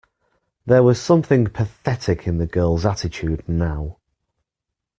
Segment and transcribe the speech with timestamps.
[0.65, 3.99] There was something pathetic in the girl's attitude now.